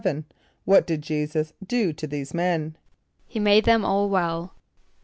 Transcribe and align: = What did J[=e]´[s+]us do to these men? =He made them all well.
= 0.35 0.65
What 0.65 0.87
did 0.87 1.03
J[=e]´[s+]us 1.03 1.53
do 1.63 1.93
to 1.93 2.07
these 2.07 2.33
men? 2.33 2.75
=He 3.27 3.39
made 3.39 3.65
them 3.65 3.85
all 3.85 4.09
well. 4.09 4.55